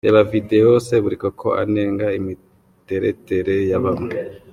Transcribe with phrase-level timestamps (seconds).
[0.05, 4.15] Reba Videwo Seburikoko anenga imiteretere ya bamwe.